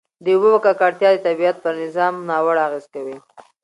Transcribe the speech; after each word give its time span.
د 0.23 0.25
اوبو 0.35 0.51
ککړتیا 0.65 1.09
د 1.13 1.17
طبیعت 1.27 1.57
پر 1.63 1.73
نظام 1.83 2.13
ناوړه 2.29 2.61
اغېز 2.67 2.85
کوي. 2.93 3.17